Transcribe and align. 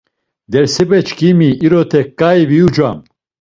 Dersepeçkimi 0.51 1.49
irote 1.65 2.01
ǩai 2.19 2.39
viucam. 2.49 2.97